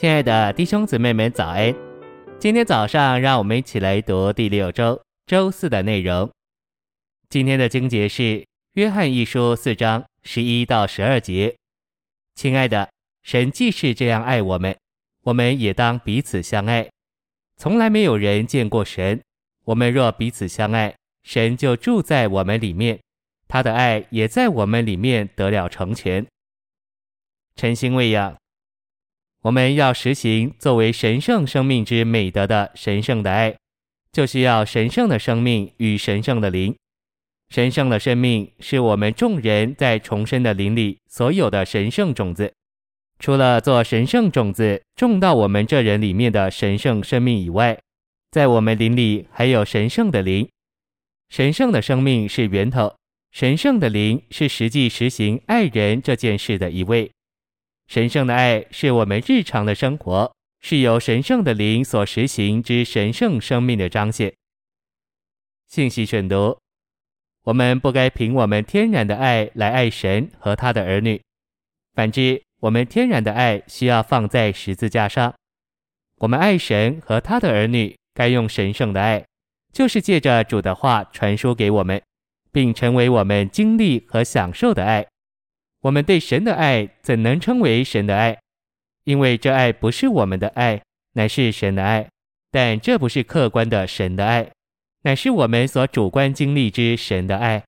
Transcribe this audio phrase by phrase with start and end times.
[0.00, 1.74] 亲爱的弟兄姊妹们，早安！
[2.38, 6.30] 今天早上，让我们一起来读第六周周四的内容。
[7.28, 8.22] 今天的经节是
[8.72, 11.54] 《约翰一书》四章十一到十二节。
[12.34, 12.88] 亲爱的，
[13.22, 14.74] 神既是这样爱我们，
[15.24, 16.88] 我们也当彼此相爱。
[17.58, 19.20] 从来没有人见过神，
[19.66, 22.98] 我们若彼此相爱，神就住在我们里面，
[23.46, 26.26] 他的爱也在我们里面得了成全。
[27.54, 28.34] 晨星喂养，
[29.42, 33.56] 我们要实行作为神圣生命之美德的神圣的爱，
[34.12, 36.76] 就需要神圣的生命与神圣的灵。
[37.48, 42.52] 神圣的生命是我们众人在重生的灵里所有的神圣种子。
[43.18, 47.78] 除了做神圣种子种到我们这人里面的神圣生命以外，
[48.30, 50.46] 在我们灵里还有神圣的灵。
[51.30, 52.94] 神圣的生命是源头，
[53.32, 57.10] 神圣的灵是实际实行爱人这件事的一位。
[57.90, 64.32] 神圣的爱是我们日常的生活，是由神圣的灵所实行之神圣生命的彰显。
[65.66, 66.56] 信息选读：
[67.42, 71.20] 我们不该凭我们天然的爱来爱神和他的儿女，
[71.92, 75.34] 反之，我们天然的爱需要放在十字架上。
[76.18, 79.26] 我们爱神和他的儿女，该用神圣的爱，
[79.72, 82.00] 就是借着主的话传输给我们，
[82.52, 85.04] 并成为我们经历和享受的爱。
[85.82, 88.38] 我们对神的爱怎能称为神的爱？
[89.04, 90.82] 因为这爱不是我们的爱，
[91.14, 92.06] 乃是神的爱。
[92.50, 94.50] 但这不是客观的神的爱，
[95.02, 97.62] 乃是我们所主观经历之神的爱。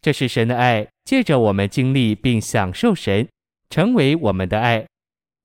[0.00, 3.28] 这是神的爱，借着我们经历并享受神，
[3.68, 4.86] 成为我们的爱。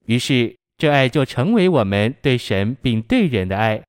[0.05, 3.81] 于是这爱就成为我们对神并对人的爱。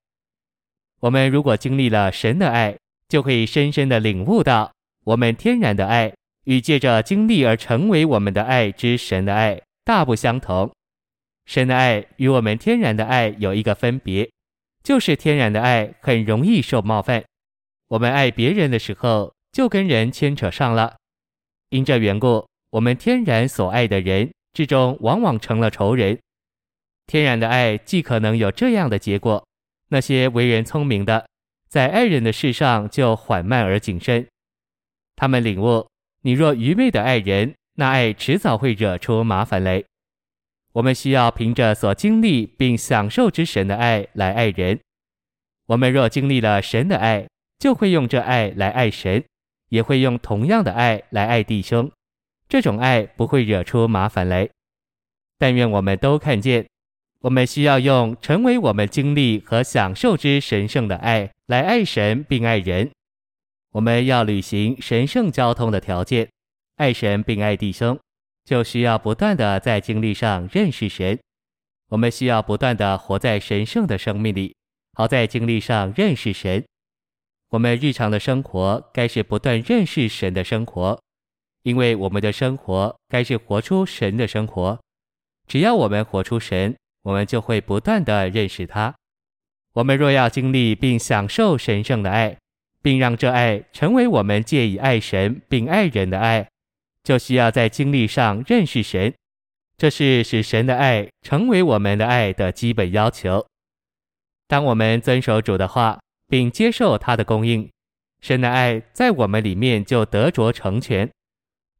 [1.00, 2.76] 我们如果经历了神的爱，
[3.08, 4.72] 就可以深深的领悟到
[5.04, 6.12] 我们天然的爱。
[6.44, 10.70] 与借着经历而成为我们的爱之神的爱大不相同。
[11.46, 14.30] 神的爱与我们天然的爱有一个分别，
[14.82, 17.24] 就是天然的爱很容易受冒犯。
[17.88, 20.96] 我们爱别人的时候，就跟人牵扯上了。
[21.68, 26.18] 因这缘故，我们天然所爱的人之中，往往成了仇人。
[27.06, 29.46] 天然的爱既可能有这样的结果，
[29.88, 31.26] 那些为人聪明的，
[31.68, 34.26] 在爱人的事上就缓慢而谨慎。
[35.16, 35.86] 他们领悟。
[36.26, 39.84] 你若愚昧的爱人，那爱迟早会惹出麻烦来。
[40.72, 44.80] 我们需要凭着所经历并享受之神的爱来爱人。
[45.66, 49.22] 我们若经历了神的爱，就会用这爱来爱神，
[49.68, 51.90] 也会用同样的爱来爱弟兄。
[52.48, 54.48] 这种爱不会惹出麻烦来。
[55.36, 56.66] 但愿我们都看见，
[57.20, 62.90] 我们需要用成为我们经历和享受之神圣的爱来爱神并爱人。
[63.74, 66.30] 我们要履行神圣交通的条件，
[66.76, 67.98] 爱神并爱弟兄，
[68.44, 71.18] 就需要不断的在经历上认识神。
[71.88, 74.54] 我们需要不断的活在神圣的生命里，
[74.92, 76.64] 好在经历上认识神。
[77.48, 80.96] 我们日常的生活该是不断认识神的生活，
[81.64, 84.80] 因为我们的生活该是活出神的生活。
[85.48, 88.94] 只要我们活出神，我们就会不断的认识他。
[89.72, 92.36] 我们若要经历并享受神圣的爱，
[92.84, 96.46] 并让这爱成为我们借以爱神并爱人的爱，
[97.02, 99.14] 就需要在经历上认识神。
[99.78, 103.46] 这是使神的爱成为我们的爱的基本要求。
[104.46, 107.70] 当我们遵守主的话，并接受他的供应，
[108.20, 111.10] 神的爱在我们里面就得着成全。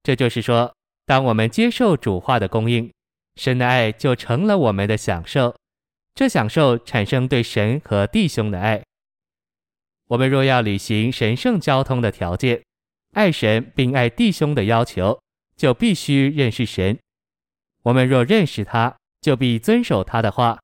[0.02, 2.90] 这就是说，当我们接受主话的供应，
[3.36, 5.54] 神的爱就成了我们的享受。
[6.14, 8.82] 这享受产生对神和弟兄的爱。
[10.08, 12.62] 我们若要履行神圣交通的条件，
[13.14, 15.18] 爱神并爱弟兄的要求，
[15.56, 16.98] 就必须认识神。
[17.84, 20.58] 我们若认识他，就必遵守他的话；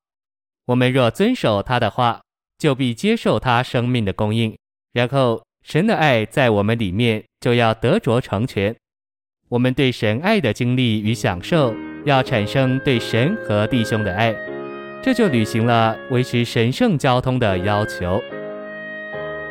[0.65, 2.21] 我们若遵守他的话，
[2.57, 4.55] 就必接受他生命的供应。
[4.93, 8.75] 然后，神的爱在我们里面就要得着成全。
[9.49, 11.73] 我们对神爱的经历与享受，
[12.05, 14.35] 要产生对神和弟兄的爱，
[15.01, 18.21] 这就履行了维持神圣交通的要求。